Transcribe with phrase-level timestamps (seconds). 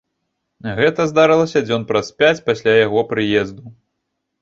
[0.79, 3.63] Гэта здарылася дзён праз пяць пасля яго прыезду.